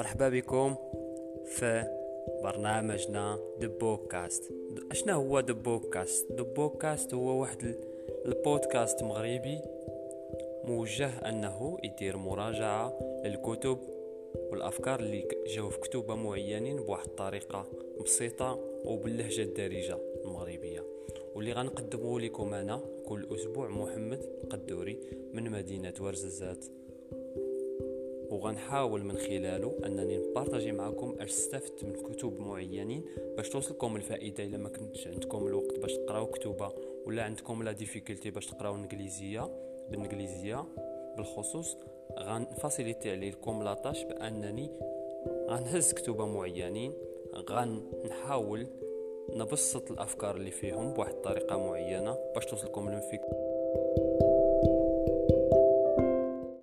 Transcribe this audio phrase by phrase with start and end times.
[0.00, 0.74] مرحبا بكم
[1.46, 1.84] في
[2.42, 4.52] برنامجنا دبوكاست
[4.90, 7.74] أشنا هو دبوكاست دبوكاست هو واحد
[8.26, 9.60] البودكاست مغربي
[10.64, 13.78] موجه أنه يدير مراجعة للكتب
[14.50, 17.66] والأفكار اللي جاو في كتب معينين بواحد الطريقة
[18.04, 20.84] بسيطة وباللهجة الدارجة المغربية.
[21.34, 24.98] واللي غنقدمه لكم أنا كل أسبوع محمد قدوري
[25.32, 26.64] من مدينة ورزازات.
[28.30, 33.04] وغنحاول من خلاله أنني ن partager معكم أش استفدت من كتب معينين
[33.36, 36.72] باش توصلكم الفائدة إلا ما كنتش عندكم الوقت باش تقراو كتبة
[37.06, 39.50] ولا عندكم la difficulté باش تقراو الانجليزيه
[39.90, 40.64] بالإنجليزية
[41.16, 41.76] بالخصوص
[42.18, 44.70] غن faciliter عليكم la tâche بأنني
[45.48, 46.92] غنهز كتبة معينين
[47.50, 48.66] غنحاول
[49.34, 53.50] نبسط الأفكار اللي فيهم بواحد الطريقة معينة باش توصلكم الفكرة